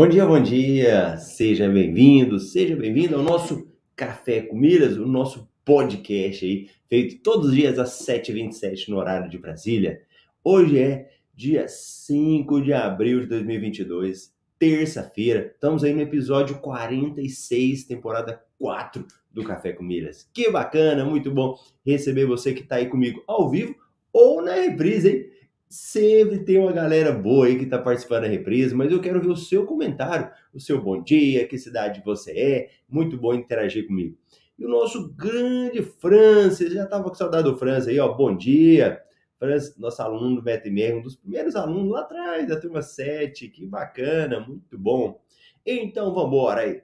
[0.00, 1.18] Bom dia, bom dia!
[1.18, 7.48] Seja bem-vindo, seja bem-vindo ao nosso Café com Milhas, o nosso podcast aí, feito todos
[7.50, 10.00] os dias às 7h27 no horário de Brasília.
[10.42, 15.52] Hoje é dia 5 de abril de 2022, terça-feira.
[15.52, 20.26] Estamos aí no episódio 46, temporada 4 do Café com Milhas.
[20.32, 23.76] Que bacana, muito bom receber você que está aí comigo ao vivo
[24.14, 25.29] ou na reprise, hein?
[25.72, 29.28] Sempre tem uma galera boa aí que está participando da reprise, mas eu quero ver
[29.28, 32.70] o seu comentário, o seu bom dia, que cidade você é.
[32.88, 34.18] Muito bom interagir comigo.
[34.58, 38.12] E o nosso grande Francis, já estava com saudade do Francis aí, ó.
[38.12, 39.00] Bom dia.
[39.38, 43.46] Francis, nosso aluno do BetMR, um dos primeiros alunos lá atrás, da turma 7.
[43.46, 45.22] Que bacana, muito bom.
[45.64, 46.82] Então, vamos embora aí.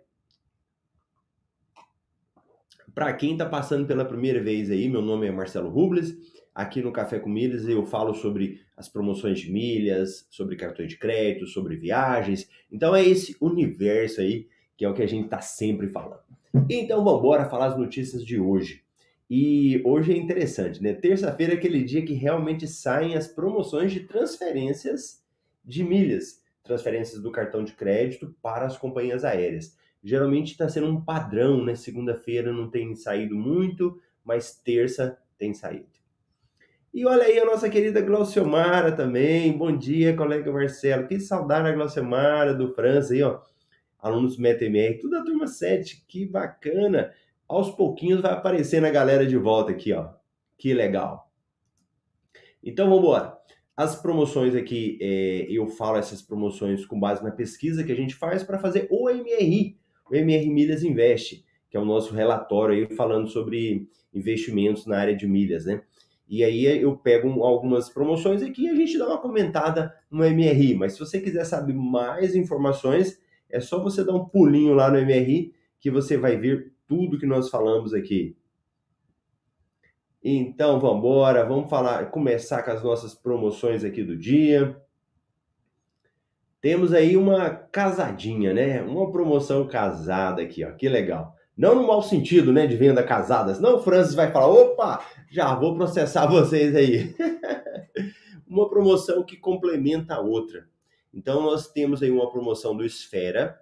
[2.94, 6.16] Para quem está passando pela primeira vez aí, meu nome é Marcelo Rubles.
[6.54, 10.98] Aqui no Café com Milhas eu falo sobre as promoções de milhas, sobre cartões de
[10.98, 12.48] crédito, sobre viagens.
[12.70, 14.46] Então é esse universo aí
[14.76, 16.20] que é o que a gente está sempre falando.
[16.68, 18.82] Então vamos embora falar as notícias de hoje.
[19.28, 20.92] E hoje é interessante, né?
[20.92, 25.24] Terça-feira é aquele dia que realmente saem as promoções de transferências
[25.64, 29.76] de milhas, transferências do cartão de crédito para as companhias aéreas.
[30.04, 31.74] Geralmente está sendo um padrão, né?
[31.74, 35.95] Segunda-feira não tem saído muito, mas terça tem saído.
[36.96, 39.52] E olha aí a nossa querida Glauciomara também.
[39.52, 41.06] Bom dia, colega Marcelo.
[41.06, 43.42] Que saudade da Glauciomara, do França aí, ó.
[43.98, 46.06] Alunos MetaMR, tudo da turma 7.
[46.08, 47.12] Que bacana.
[47.46, 50.08] Aos pouquinhos vai aparecendo a galera de volta aqui, ó.
[50.56, 51.30] Que legal.
[52.64, 53.36] Então vamos embora.
[53.76, 58.14] As promoções aqui, é, eu falo essas promoções com base na pesquisa que a gente
[58.14, 59.76] faz para fazer o MRI,
[60.10, 65.14] o MR Milhas Invest, que é o nosso relatório aí falando sobre investimentos na área
[65.14, 65.82] de milhas, né?
[66.28, 70.74] E aí eu pego algumas promoções aqui e a gente dá uma comentada no MRI.
[70.74, 75.00] Mas se você quiser saber mais informações, é só você dar um pulinho lá no
[75.00, 78.36] MRI que você vai ver tudo que nós falamos aqui.
[80.22, 84.76] Então vamos embora, vamos falar, começar com as nossas promoções aqui do dia.
[86.60, 88.82] Temos aí uma casadinha, né?
[88.82, 90.72] Uma promoção casada aqui, ó.
[90.72, 91.35] Que legal.
[91.56, 93.58] Não no mau sentido, né, de venda casadas.
[93.58, 97.14] Não, o Francis vai falar, opa, já vou processar vocês aí.
[98.46, 100.68] uma promoção que complementa a outra.
[101.14, 103.58] Então, nós temos aí uma promoção do Esfera,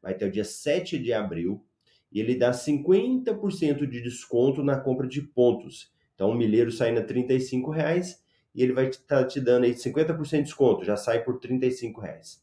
[0.00, 1.64] vai ter o dia 7 de abril,
[2.10, 5.92] e ele dá 50% de desconto na compra de pontos.
[6.14, 7.26] Então, o milheiro sai na R$
[7.72, 8.22] reais
[8.54, 11.58] e ele vai estar tá te dando aí 50% de desconto, já sai por R$
[12.00, 12.42] reais.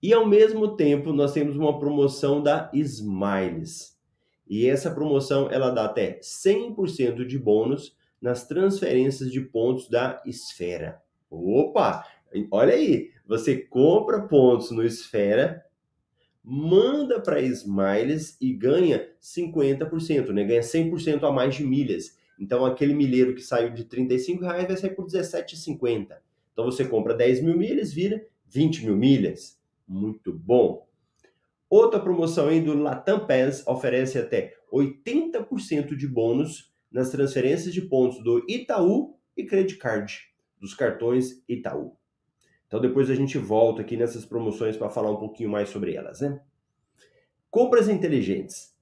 [0.00, 3.98] E ao mesmo tempo, nós temos uma promoção da Smiles.
[4.48, 11.02] E essa promoção ela dá até 100% de bônus nas transferências de pontos da Esfera.
[11.28, 12.04] Opa!
[12.50, 15.64] Olha aí, você compra pontos no Esfera,
[16.44, 20.44] manda para Smiles e ganha 50%, né?
[20.44, 22.16] Ganha 100% a mais de milhas.
[22.38, 26.16] Então aquele milheiro que saiu de 35 reais vai sair por 17,50.
[26.52, 29.57] Então você compra 10 mil milhas, vira 20 mil milhas
[29.88, 30.86] muito bom.
[31.70, 38.22] Outra promoção aí do Latam Pass oferece até 80% de bônus nas transferências de pontos
[38.22, 40.20] do Itaú e Credit Card,
[40.58, 41.96] dos cartões Itaú.
[42.66, 46.20] Então depois a gente volta aqui nessas promoções para falar um pouquinho mais sobre elas,
[46.20, 46.40] né?
[47.50, 48.76] Compras inteligentes.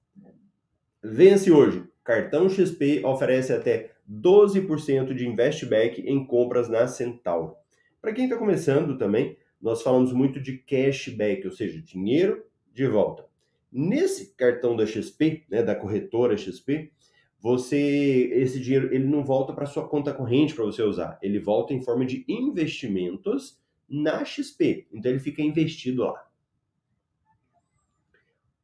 [1.01, 1.85] Vence hoje.
[2.03, 7.55] Cartão XP oferece até 12% de investback em compras na Centauro.
[8.01, 13.25] Para quem está começando também, nós falamos muito de cashback, ou seja, dinheiro de volta.
[13.71, 16.91] Nesse cartão da XP, né, da corretora XP,
[17.39, 21.73] você esse dinheiro ele não volta para sua conta corrente para você usar, ele volta
[21.73, 24.87] em forma de investimentos na XP.
[24.91, 26.27] Então ele fica investido lá.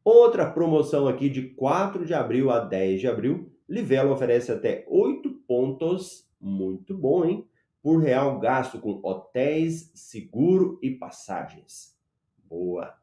[0.04, 3.50] Outra promoção aqui de 4 de abril a 10 de abril.
[3.70, 6.30] Livelo oferece até 8 pontos.
[6.42, 7.48] Muito bom, hein?
[7.84, 12.00] Por real gasto com hotéis, seguro e passagens.
[12.38, 12.98] Boa.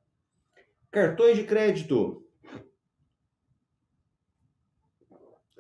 [0.91, 2.27] Cartões de crédito.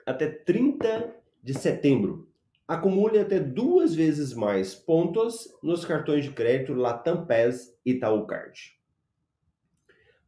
[0.06, 2.32] Até 30 de setembro.
[2.66, 8.80] Acumule até duas vezes mais pontos nos cartões de crédito Latam PES e Itaú Card.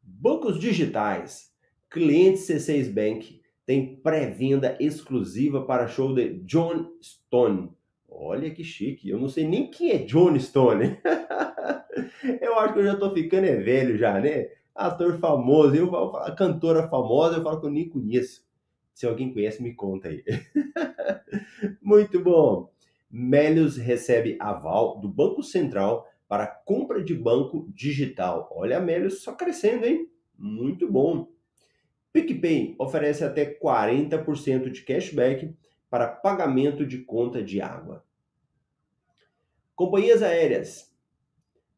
[0.03, 1.51] Bancos digitais.
[1.89, 7.71] Cliente C6 Bank tem pré-venda exclusiva para show de John Stone.
[8.15, 9.09] Olha que chique.
[9.09, 10.99] Eu não sei nem quem é John Stone.
[12.41, 14.49] eu acho que eu já tô ficando é velho já, né?
[14.75, 18.45] Ator famoso, eu falo, cantora famosa, eu falo que eu nem conheço.
[18.95, 20.25] Se alguém conhece, me conta aí.
[21.83, 22.71] Muito bom.
[23.11, 28.49] Melios recebe aval do Banco Central para compra de banco digital.
[28.53, 30.09] Olha a Melios só crescendo, hein?
[30.39, 31.29] Muito bom.
[32.13, 35.55] PicPay oferece até 40% de cashback
[35.93, 38.03] para pagamento de conta de água.
[39.75, 40.91] Companhias aéreas.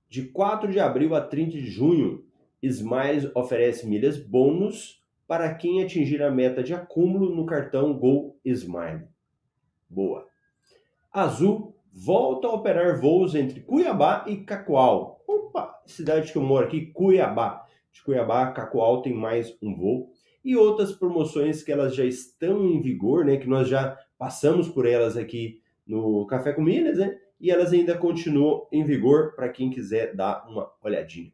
[0.09, 2.25] De 4 de abril a 30 de junho,
[2.63, 9.09] Smiles oferece milhas bônus para quem atingir a meta de acúmulo no cartão Go Smile.
[9.91, 10.29] Boa.
[11.13, 15.25] Azul volta a operar voos entre Cuiabá e Cacoal.
[15.27, 17.67] Opa, cidade que eu moro aqui, Cuiabá.
[17.91, 20.13] De Cuiabá Cacoal tem mais um voo.
[20.45, 23.39] E outras promoções que elas já estão em vigor, né?
[23.39, 27.19] Que nós já passamos por elas aqui no Café com Milhas, né?
[27.41, 31.33] E elas ainda continuam em vigor para quem quiser dar uma olhadinha.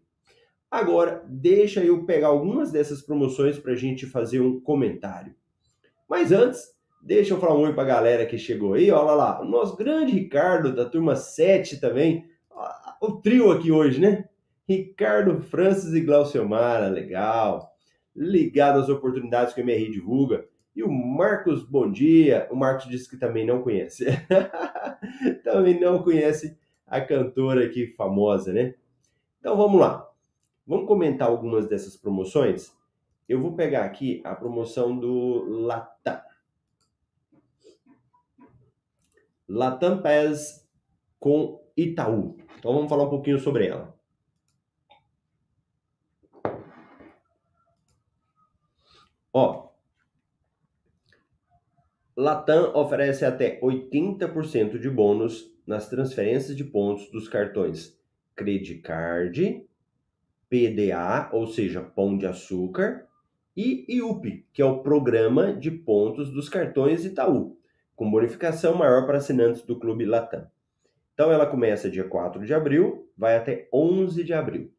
[0.71, 5.35] Agora, deixa eu pegar algumas dessas promoções para a gente fazer um comentário.
[6.09, 8.91] Mas antes, deixa eu falar um oi para a galera que chegou aí.
[8.91, 12.25] Olha lá, o nosso grande Ricardo, da turma 7 também.
[13.01, 14.29] O trio aqui hoje, né?
[14.69, 17.73] Ricardo, Francis e Glauciomara, legal.
[18.15, 20.45] Ligado às oportunidades que o MRI divulga.
[20.75, 22.49] E o Marcos, bom dia.
[22.51, 24.05] O Marcos disse que também não conhece.
[25.43, 28.75] também não conhece a cantora aqui famosa, né?
[29.39, 30.09] Então vamos lá.
[30.67, 32.73] Vamos comentar algumas dessas promoções?
[33.29, 36.21] Eu vou pegar aqui a promoção do Latam.
[39.49, 40.69] Latam PES
[41.19, 42.37] com Itaú.
[42.59, 43.99] Então vamos falar um pouquinho sobre ela.
[49.33, 49.71] Ó,
[52.21, 57.99] Latam oferece até 80% de bônus nas transferências de pontos dos cartões
[58.37, 59.67] Credit Card,
[60.47, 63.07] PDA, ou seja, Pão de Açúcar,
[63.57, 67.57] e IUP, que é o Programa de Pontos dos Cartões Itaú,
[67.97, 70.47] com bonificação maior para assinantes do Clube Latam.
[71.15, 74.71] Então ela começa dia 4 de abril, vai até 11 de abril.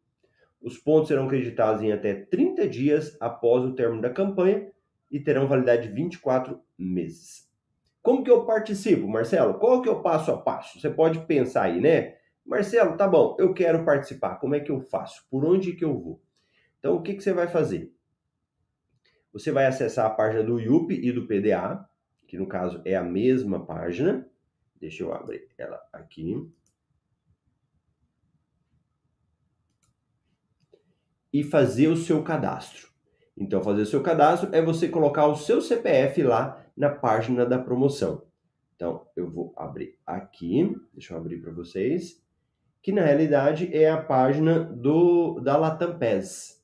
[0.62, 4.70] Os pontos serão creditados em até 30 dias após o término da campanha
[5.12, 7.50] e terão validade de 24 meses.
[8.02, 9.60] Como que eu participo, Marcelo?
[9.60, 10.80] Qual que é o passo a passo?
[10.80, 12.16] Você pode pensar aí, né?
[12.44, 14.38] Marcelo, tá bom, eu quero participar.
[14.38, 15.28] Como é que eu faço?
[15.30, 16.22] Por onde que eu vou?
[16.80, 17.94] Então, o que, que você vai fazer?
[19.32, 21.88] Você vai acessar a página do IUP e do PDA,
[22.28, 24.28] que no caso é a mesma página.
[24.80, 26.52] Deixa eu abrir ela aqui.
[31.32, 32.91] E fazer o seu cadastro.
[33.42, 37.58] Então, fazer o seu cadastro é você colocar o seu CPF lá na página da
[37.58, 38.24] promoção.
[38.76, 40.76] Então, eu vou abrir aqui.
[40.94, 42.22] Deixa eu abrir para vocês
[42.82, 46.62] que na realidade é a página do da Latam PES.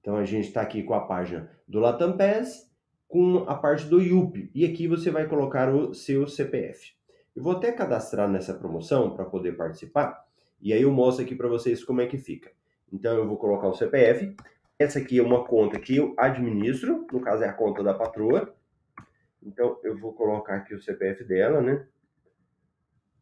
[0.00, 2.70] Então a gente está aqui com a página do Latam PES
[3.08, 6.92] com a parte do IUP e aqui você vai colocar o seu CPF.
[7.34, 10.22] Eu vou até cadastrar nessa promoção para poder participar
[10.60, 12.50] e aí eu mostro aqui para vocês como é que fica.
[12.92, 14.36] Então eu vou colocar o CPF.
[14.82, 18.54] Essa aqui é uma conta que eu administro, no caso é a conta da patroa.
[19.42, 21.86] Então eu vou colocar aqui o CPF dela, né?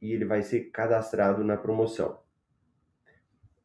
[0.01, 2.19] e ele vai ser cadastrado na promoção.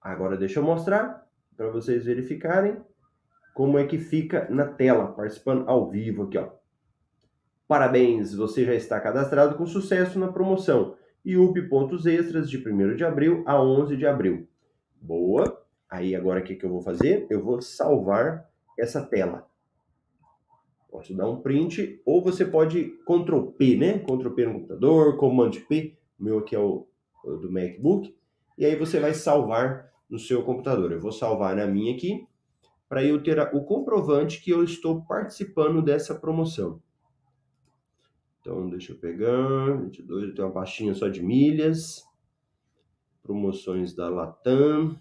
[0.02, 1.26] Agora deixa eu mostrar
[1.56, 2.78] para vocês verificarem
[3.54, 6.52] como é que fica na tela, participando ao vivo aqui, ó.
[7.68, 13.04] Parabéns, você já está cadastrado com sucesso na promoção IUP pontos extras de 1 de
[13.04, 14.48] abril a 11 de abril.
[15.02, 15.65] Boa.
[15.90, 17.28] Aí agora o que, que eu vou fazer?
[17.30, 19.48] Eu vou salvar essa tela.
[20.90, 24.00] Posso dar um print ou você pode Ctrl P, né?
[24.00, 26.88] Ctrl P no computador, Command P o meu aqui é o,
[27.24, 28.16] o do MacBook,
[28.58, 30.92] e aí você vai salvar no seu computador.
[30.92, 32.28] Eu vou salvar na minha aqui,
[32.88, 36.82] para eu ter o comprovante que eu estou participando dessa promoção.
[38.40, 42.06] Então, deixa eu pegar, 22, eu tenho uma pastinha só de milhas,
[43.24, 45.00] promoções da Latam.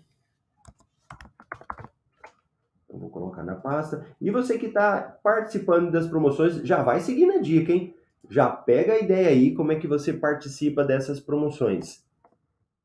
[2.98, 4.06] Vou colocar na pasta.
[4.20, 7.94] E você que está participando das promoções, já vai seguindo a dica, hein?
[8.30, 12.04] Já pega a ideia aí como é que você participa dessas promoções.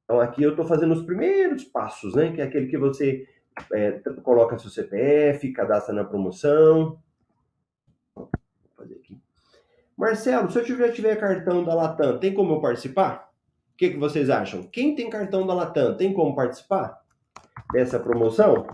[0.04, 2.32] Então aqui eu estou fazendo os primeiros passos, né?
[2.32, 3.28] Que é aquele que você
[3.72, 3.92] é,
[4.24, 7.00] coloca seu CPF, cadastra na promoção.
[8.16, 8.30] Vou
[8.76, 9.22] fazer aqui.
[9.96, 13.30] Marcelo, se eu já tiver cartão da Latam, tem como eu participar?
[13.74, 14.64] O que, que vocês acham?
[14.64, 17.00] Quem tem cartão da Latam, tem como participar
[17.72, 18.66] dessa promoção?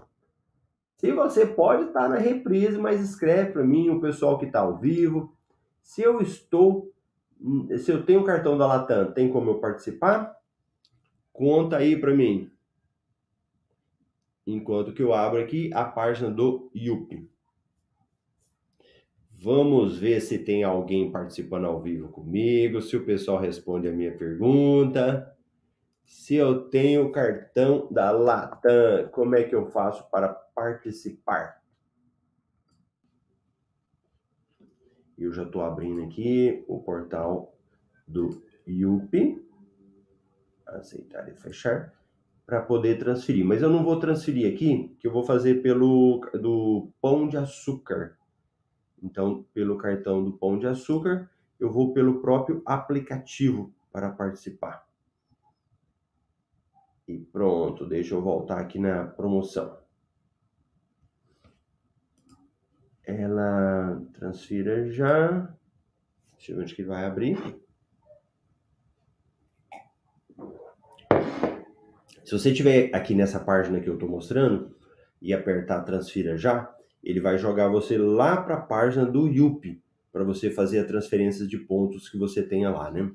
[0.98, 4.78] Se você pode estar na reprise, mas escreve para mim, o pessoal que está ao
[4.78, 5.34] vivo.
[5.82, 6.92] Se eu estou,
[7.78, 10.36] se eu tenho cartão da Latam, tem como eu participar?
[11.34, 12.50] Conta aí para mim.
[14.48, 17.30] Enquanto que eu abro aqui a página do Yupi.
[19.38, 24.16] Vamos ver se tem alguém participando ao vivo comigo, se o pessoal responde a minha
[24.16, 25.35] pergunta.
[26.06, 31.62] Se eu tenho cartão da Latam, como é que eu faço para participar?
[35.18, 37.58] Eu já estou abrindo aqui o portal
[38.08, 39.44] do Yupi.
[40.68, 41.94] Aceitar e fechar.
[42.46, 43.44] Para poder transferir.
[43.44, 48.20] Mas eu não vou transferir aqui, que eu vou fazer pelo do Pão de Açúcar.
[49.02, 54.86] Então, pelo cartão do Pão de Açúcar, eu vou pelo próprio aplicativo para participar.
[57.08, 59.78] E pronto, deixa eu voltar aqui na promoção.
[63.04, 65.56] Ela transfira já.
[66.36, 67.38] Deixa eu ver onde que vai abrir.
[72.24, 74.76] Se você tiver aqui nessa página que eu estou mostrando
[75.22, 79.80] e apertar transfira já, ele vai jogar você lá para a página do Yupi
[80.12, 83.12] para você fazer a transferência de pontos que você tenha lá, né?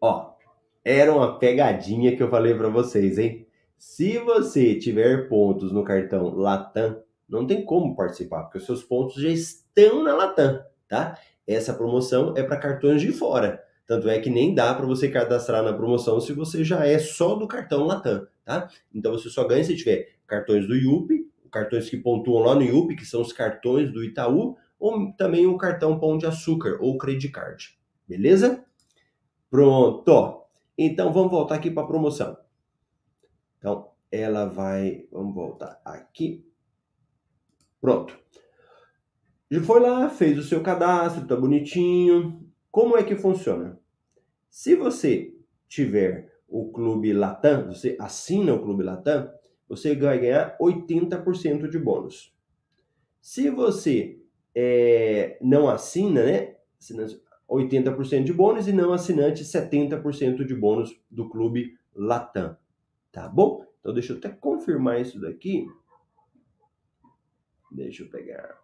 [0.00, 0.31] Ó,
[0.84, 3.46] era uma pegadinha que eu falei para vocês, hein?
[3.78, 9.20] Se você tiver pontos no cartão Latam, não tem como participar, porque os seus pontos
[9.20, 11.18] já estão na Latam, tá?
[11.46, 13.62] Essa promoção é para cartões de fora.
[13.86, 17.34] Tanto é que nem dá para você cadastrar na promoção se você já é só
[17.34, 18.68] do cartão Latam, tá?
[18.94, 22.96] Então você só ganha se tiver cartões do IUP, cartões que pontuam lá no IUP,
[22.96, 27.28] que são os cartões do Itaú, ou também o cartão Pão de Açúcar ou Credit
[27.28, 27.78] Card.
[28.08, 28.64] Beleza?
[29.50, 30.41] Pronto.
[30.76, 32.36] Então vamos voltar aqui para a promoção.
[33.58, 36.46] Então ela vai, vamos voltar aqui.
[37.80, 38.18] Pronto.
[39.50, 42.48] Já foi lá, fez o seu cadastro, tá bonitinho.
[42.70, 43.78] Como é que funciona?
[44.48, 45.34] Se você
[45.68, 49.30] tiver o Clube Latam, você assina o Clube Latam,
[49.68, 52.34] você vai ganhar 80% de bônus.
[53.20, 54.20] Se você
[54.54, 56.56] é, não assina, né?
[57.52, 62.56] 80% de bônus e não assinante 70% de bônus do Clube Latam.
[63.10, 63.66] Tá bom?
[63.80, 65.66] Então deixa eu até confirmar isso daqui.
[67.70, 68.60] Deixa eu pegar.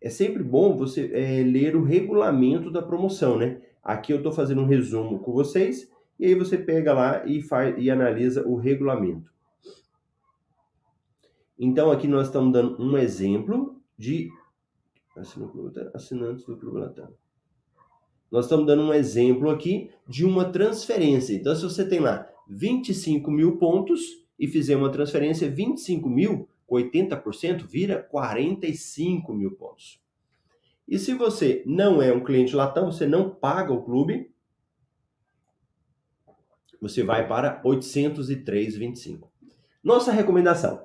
[0.00, 3.62] É sempre bom você é, ler o regulamento da promoção, né?
[3.82, 7.74] Aqui eu estou fazendo um resumo com vocês e aí você pega lá e faz
[7.78, 9.32] e analisa o regulamento.
[11.58, 14.30] Então aqui nós estamos dando um exemplo de
[15.94, 17.14] assinantes do Clube Latam.
[18.30, 21.34] Nós estamos dando um exemplo aqui de uma transferência.
[21.34, 24.00] Então, se você tem lá 25 mil pontos
[24.38, 30.00] e fizer uma transferência 25 mil, 80% vira 45 mil pontos.
[30.88, 34.30] E se você não é um cliente Latam, você não paga o clube,
[36.80, 39.28] você vai para 803,25.
[39.82, 40.84] Nossa recomendação: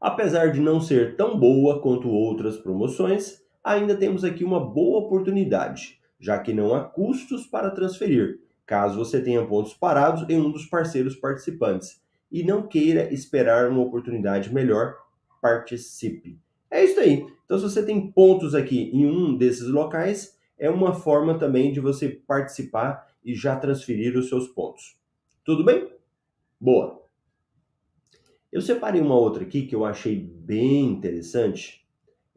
[0.00, 5.98] Apesar de não ser tão boa quanto outras promoções, ainda temos aqui uma boa oportunidade,
[6.24, 10.64] já que não há custos para transferir, caso você tenha pontos parados em um dos
[10.64, 12.02] parceiros participantes
[12.32, 14.96] e não queira esperar uma oportunidade melhor,
[15.42, 16.40] participe.
[16.70, 17.26] É isso aí.
[17.44, 21.78] Então, se você tem pontos aqui em um desses locais, é uma forma também de
[21.78, 24.96] você participar e já transferir os seus pontos.
[25.44, 25.92] Tudo bem?
[26.58, 27.02] Boa.
[28.50, 31.83] Eu separei uma outra aqui que eu achei bem interessante.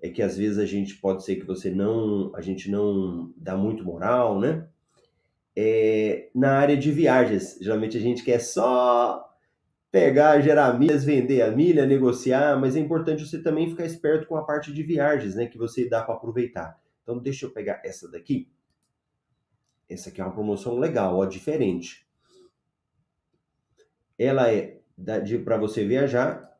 [0.01, 3.57] É que às vezes a gente pode ser que você não, a gente não dá
[3.57, 4.67] muito moral, né?
[5.55, 9.27] É, na área de viagens, geralmente a gente quer só
[9.91, 14.35] pegar, gerar milhas, vender a milha, negociar, mas é importante você também ficar esperto com
[14.35, 15.47] a parte de viagens, né?
[15.47, 16.79] Que você dá para aproveitar.
[17.01, 18.51] Então deixa eu pegar essa daqui.
[19.89, 22.05] Essa aqui é uma promoção legal, ó, diferente.
[24.19, 24.79] Ela é
[25.43, 26.56] para você viajar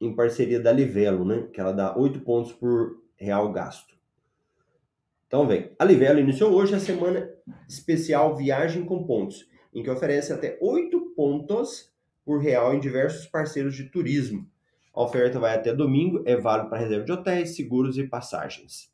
[0.00, 1.48] em parceria da Livelo, né?
[1.52, 3.96] Que ela dá 8 pontos por real gasto.
[5.26, 7.28] Então vem, a Livelo iniciou hoje a semana
[7.68, 11.92] especial Viagem com Pontos, em que oferece até 8 pontos
[12.24, 14.48] por real em diversos parceiros de turismo.
[14.94, 18.92] A oferta vai até domingo, é válido para reserva de hotéis, seguros e passagens.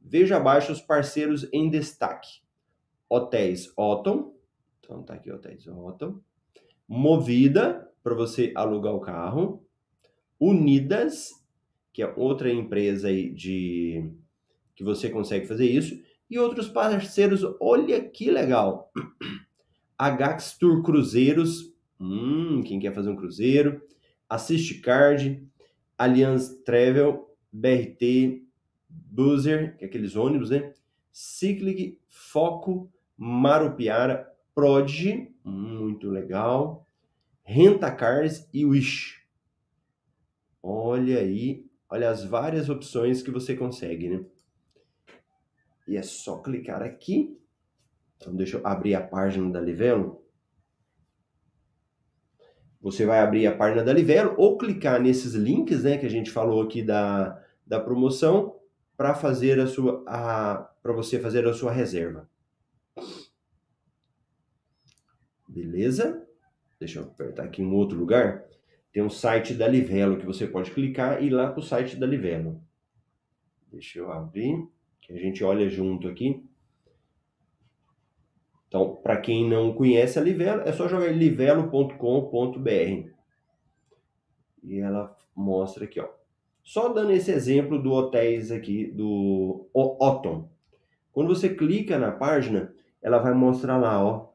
[0.00, 2.40] Veja abaixo os parceiros em destaque.
[3.08, 4.34] Hotéis Otton,
[4.78, 6.20] então tá aqui Hotéis Otton.
[6.86, 9.66] Movida, para você alugar o carro.
[10.40, 11.30] Unidas,
[11.92, 14.10] que é outra empresa aí de
[14.74, 16.00] que você consegue fazer isso.
[16.30, 18.92] E outros parceiros, olha que legal.
[19.98, 23.82] Agax Tour Cruzeiros, hum, quem quer fazer um cruzeiro.
[24.28, 25.42] Assist Card,
[25.96, 28.44] Allianz Travel, BRT,
[28.88, 30.72] Buzzer, que é aqueles ônibus, né?
[31.12, 36.86] Cyclic, Foco, Marupiara, Prodigy, muito legal.
[37.42, 39.17] Rentacars e Wish.
[40.62, 44.24] Olha aí, olha as várias opções que você consegue, né?
[45.86, 47.38] E é só clicar aqui.
[48.16, 50.22] Então, deixa eu abrir a página da Livelo.
[52.80, 56.30] Você vai abrir a página da Livelo ou clicar nesses links, né, que a gente
[56.30, 58.56] falou aqui da, da promoção
[58.96, 60.02] para fazer a sua
[60.82, 62.28] para você fazer a sua reserva.
[65.48, 66.26] Beleza?
[66.78, 68.44] Deixa eu apertar aqui em outro lugar.
[68.92, 71.96] Tem um site da Livelo que você pode clicar e ir lá para o site
[71.96, 72.60] da Livelo.
[73.70, 74.66] Deixa eu abrir,
[75.00, 76.42] que a gente olha junto aqui.
[78.66, 83.10] Então, para quem não conhece a Livelo, é só jogar livelo.com.br.
[84.62, 86.08] E ela mostra aqui, ó.
[86.62, 90.50] Só dando esse exemplo do hotéis aqui do Otton.
[91.12, 94.28] Quando você clica na página, ela vai mostrar lá, ó.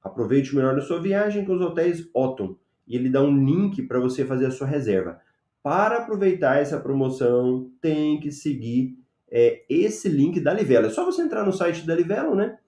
[0.00, 2.56] Aproveite o melhor da sua viagem com os hotéis Otton.
[2.88, 5.20] E ele dá um link para você fazer a sua reserva.
[5.62, 8.98] Para aproveitar essa promoção, tem que seguir
[9.30, 10.86] é, esse link da Livelo.
[10.86, 12.58] É só você entrar no site da Livelo, né?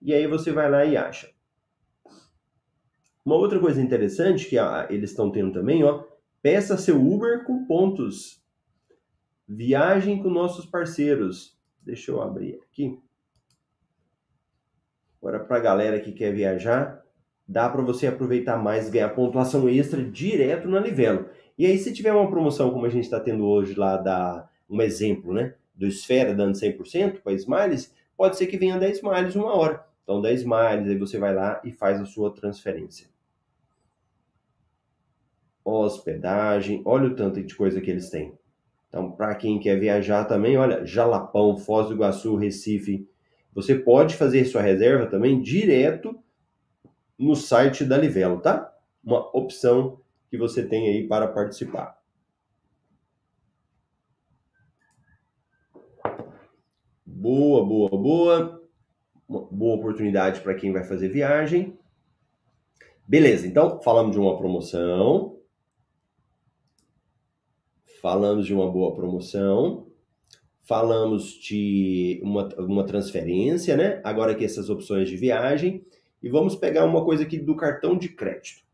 [0.00, 1.30] E aí você vai lá e acha.
[3.24, 6.04] Uma outra coisa interessante que a, eles estão tendo também, ó,
[6.46, 8.40] Peça seu Uber com pontos.
[9.48, 11.58] Viagem com nossos parceiros.
[11.82, 13.02] Deixa eu abrir aqui.
[15.18, 17.04] Agora, para a galera que quer viajar,
[17.46, 21.28] dá para você aproveitar mais, ganhar pontuação extra direto na Livelo.
[21.58, 24.80] E aí, se tiver uma promoção como a gente está tendo hoje lá, da, um
[24.82, 25.54] exemplo, né?
[25.74, 29.84] Do Esfera dando 100% para Smiles, pode ser que venha 10 Smiles uma hora.
[30.02, 33.08] Então, 10 Smiles, aí você vai lá e faz a sua transferência
[35.66, 38.32] hospedagem, olha o tanto de coisa que eles têm.
[38.88, 43.08] Então, para quem quer viajar também, olha, Jalapão, Foz do Iguaçu, Recife,
[43.52, 46.18] você pode fazer sua reserva também direto
[47.18, 48.74] no site da Livelo, tá?
[49.02, 50.00] Uma opção
[50.30, 51.96] que você tem aí para participar.
[57.04, 58.68] Boa, boa, boa.
[59.28, 61.78] Uma boa oportunidade para quem vai fazer viagem.
[63.08, 65.38] Beleza, então falamos de uma promoção,
[68.02, 69.86] falamos de uma boa promoção,
[70.62, 74.00] falamos de uma, uma transferência, né?
[74.04, 75.86] Agora aqui essas opções de viagem.
[76.26, 78.64] E vamos pegar uma coisa aqui do cartão de crédito.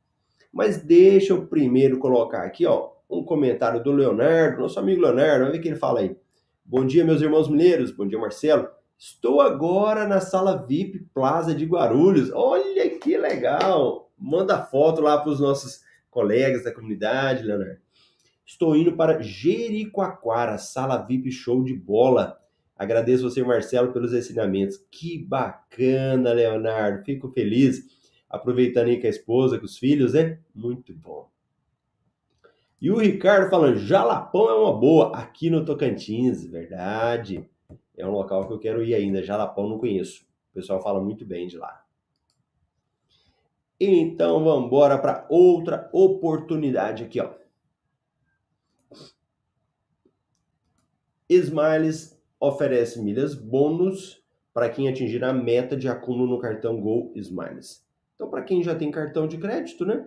[0.51, 5.59] Mas deixa eu primeiro colocar aqui, ó, um comentário do Leonardo, nosso amigo Leonardo, ver
[5.59, 6.17] o que ele fala aí.
[6.65, 7.91] Bom dia, meus irmãos mineiros.
[7.91, 8.71] Bom dia, Marcelo.
[8.97, 12.33] Estou agora na sala VIP Plaza de Guarulhos.
[12.33, 14.11] Olha que legal!
[14.17, 17.83] Manda foto lá para os nossos colegas da comunidade, Leonardo.
[18.47, 22.42] Estou indo para Jericoacoara, sala VIP show de bola.
[22.83, 24.77] Agradeço você, Marcelo, pelos ensinamentos.
[24.91, 27.05] Que bacana, Leonardo.
[27.05, 27.81] Fico feliz.
[28.29, 30.41] Aproveitando aí com a esposa, com os filhos, né?
[30.53, 31.31] Muito bom.
[32.81, 37.49] E o Ricardo falando, Jalapão é uma boa, aqui no Tocantins, verdade.
[37.97, 40.25] É um local que eu quero ir ainda, Jalapão não conheço.
[40.51, 41.85] O pessoal fala muito bem de lá.
[43.79, 47.31] Então vamos embora para outra oportunidade aqui, ó.
[51.29, 54.21] Smiles oferece milhas bônus
[54.53, 57.87] para quem atingir a meta de acúmulo no cartão Go Smiles.
[58.17, 60.05] Então, para quem já tem cartão de crédito, né?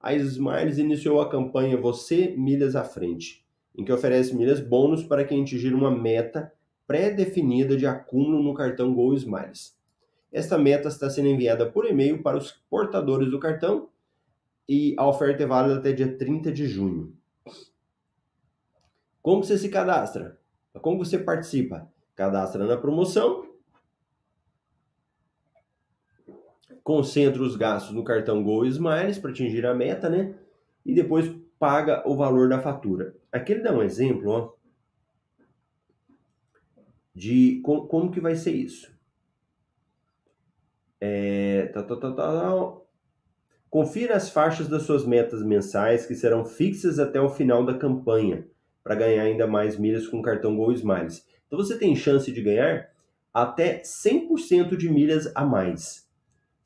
[0.00, 3.44] A Smiles iniciou a campanha Você Milhas à Frente,
[3.76, 6.52] em que oferece milhas bônus para quem atingir uma meta
[6.86, 9.76] pré-definida de acúmulo no cartão Go Smiles.
[10.30, 13.88] Esta meta está sendo enviada por e-mail para os portadores do cartão
[14.68, 17.12] e a oferta é válida até dia 30 de junho.
[19.20, 20.40] Como você se cadastra?
[20.80, 21.90] Como você participa?
[22.14, 23.46] Cadastra na promoção,
[26.82, 30.34] concentra os gastos no cartão Go Smiles para atingir a meta, né?
[30.84, 33.14] E depois paga o valor da fatura.
[33.30, 34.52] Aqui ele dá um exemplo, ó,
[37.14, 38.92] de com, como que vai ser isso.
[41.00, 42.76] É, tá, tá, tá, tá,
[43.68, 48.46] Confira as faixas das suas metas mensais que serão fixas até o final da campanha
[48.82, 51.26] para ganhar ainda mais milhas com o cartão Gol Smiles.
[51.46, 52.90] Então você tem chance de ganhar
[53.32, 56.08] até 100% de milhas a mais.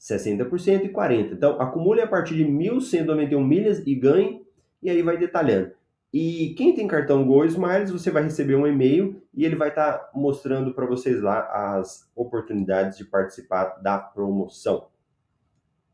[0.01, 1.33] 60% e 40%.
[1.33, 4.43] Então acumule a partir de 1.191 milhas e ganhe,
[4.83, 5.73] e aí vai detalhando.
[6.13, 9.93] E quem tem cartão Gol Smiles, você vai receber um e-mail e ele vai estar
[9.93, 11.41] tá mostrando para vocês lá
[11.77, 14.89] as oportunidades de participar da promoção.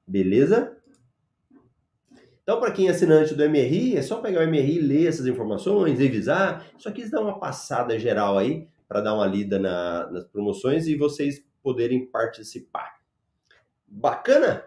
[0.06, 0.76] Beleza?
[2.52, 5.98] Então, para quem é assinante do MRI, é só pegar o MRI, ler essas informações,
[5.98, 6.66] revisar.
[6.76, 10.94] Só quis dar uma passada geral aí para dar uma lida na, nas promoções e
[10.94, 12.98] vocês poderem participar.
[13.86, 14.64] Bacana?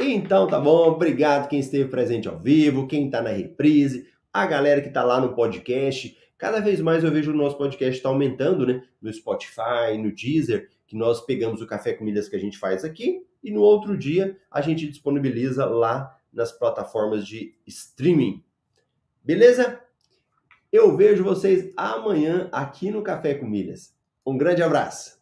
[0.00, 4.80] Então tá bom, obrigado quem esteve presente ao vivo, quem está na reprise, a galera
[4.80, 6.16] que está lá no podcast.
[6.38, 8.84] Cada vez mais eu vejo o nosso podcast está aumentando, né?
[9.02, 12.84] No Spotify, no Deezer, que nós pegamos o café com milhas que a gente faz
[12.84, 18.44] aqui e no outro dia a gente disponibiliza lá nas plataformas de streaming.
[19.22, 19.82] Beleza?
[20.72, 23.94] Eu vejo vocês amanhã aqui no Café com Milhas.
[24.26, 25.18] Um grande abraço.